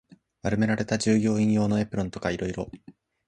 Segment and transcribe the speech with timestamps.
[0.41, 2.71] 丸められた従業員用のエプロンとか色々